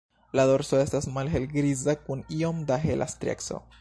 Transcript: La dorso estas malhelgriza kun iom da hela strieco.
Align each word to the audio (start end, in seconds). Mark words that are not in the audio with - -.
La 0.37 0.45
dorso 0.51 0.79
estas 0.85 1.07
malhelgriza 1.17 1.95
kun 2.07 2.25
iom 2.39 2.65
da 2.73 2.79
hela 2.87 3.09
strieco. 3.15 3.63